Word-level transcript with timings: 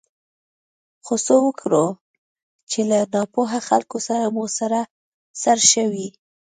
خو 1.05 1.13
څه 1.25 1.35
وکړو 1.45 1.85
چې 2.69 2.79
له 2.89 2.99
ناپوهه 3.13 3.59
خلکو 3.69 3.97
سره 4.07 4.23
مو 4.33 4.43
سر 5.45 5.57
شوی. 5.71 6.07